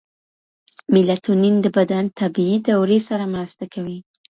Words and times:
میلاټونین 0.93 1.55
د 1.61 1.65
بدن 1.77 2.05
طبیعي 2.19 2.57
دورې 2.69 2.99
سره 3.07 3.23
مرسته 3.33 3.63
کوي. 3.73 3.97